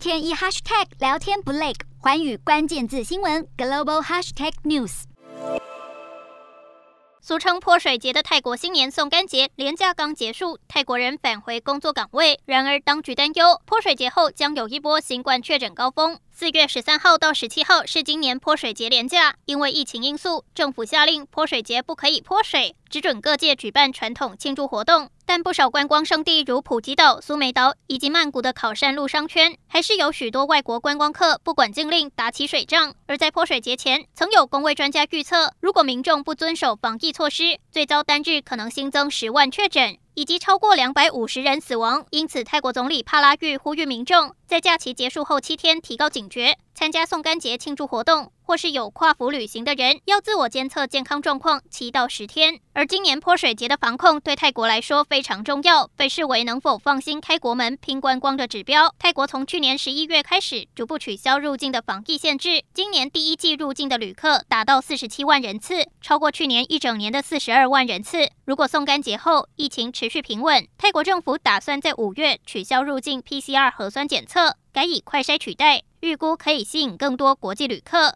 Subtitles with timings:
[0.00, 5.02] 天一 hashtag 聊天不累，环宇关键字新闻 global hashtag news。
[7.20, 12.40] 俗称泼水节的泰国新年送干节连假刚结束，泰国人返回工作岗位。
[12.46, 16.18] 然而，当局担忧泼水节后将有一波新冠确诊高峰。
[16.40, 25.10] 四月十三号到十七号是今年泼水节连假，因为疫情因素，政府下令泼水节不可以泼水，只准各界举办传统庆祝活动。
[25.26, 32.94] 但不少观光胜地如普吉岛、苏梅岛以及曼谷的考善路商圈，还是有许多外国观光客不管禁令打起水仗。
[33.06, 39.98] 而在泼水节前，曾有公卫专家预测，如果民众不遵守防疫措施，最糟单日可能新增十万确诊。
[40.14, 52.58] 以及超过两百五十人死亡，因此泰国总理帕拉育呼吁民众在假期结束后七天提高警觉，参加送干节庆祝活动，或是有跨府旅行的人要自我监测健康状况七到十天。
[52.72, 58.92] 而今年泼水节的防控对泰国来说非常重要，被视为能否放心开国门拼观光的指标。
[58.98, 68.28] 泰国从去年十一月开始逐步取消入境的防疫限制，今年第一季入境的旅客达到四十七万人次，超过去年一整年的四十二万人次。
[68.44, 74.39] 如果送干节后疫情持续平稳，泰国政府打算在五月取消入境 PCR 核酸检测，
[74.72, 78.08] 改以快筛取代，预估可以吸引更多国际旅客。